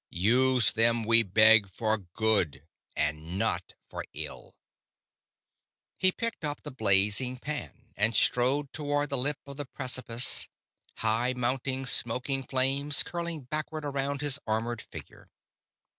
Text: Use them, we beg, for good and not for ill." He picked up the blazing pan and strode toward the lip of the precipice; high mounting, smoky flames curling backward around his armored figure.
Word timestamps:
Use 0.09 0.71
them, 0.71 1.03
we 1.03 1.21
beg, 1.21 1.69
for 1.69 1.95
good 1.99 2.63
and 2.95 3.37
not 3.37 3.75
for 3.87 4.03
ill." 4.15 4.55
He 5.95 6.11
picked 6.11 6.43
up 6.43 6.63
the 6.63 6.71
blazing 6.71 7.37
pan 7.37 7.93
and 7.95 8.15
strode 8.15 8.73
toward 8.73 9.11
the 9.11 9.17
lip 9.19 9.37
of 9.45 9.57
the 9.57 9.65
precipice; 9.65 10.47
high 10.95 11.35
mounting, 11.37 11.85
smoky 11.85 12.41
flames 12.41 13.03
curling 13.03 13.41
backward 13.41 13.85
around 13.85 14.21
his 14.21 14.39
armored 14.47 14.81
figure. 14.81 15.29